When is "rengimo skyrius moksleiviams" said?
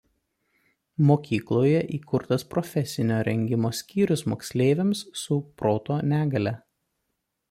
3.29-5.05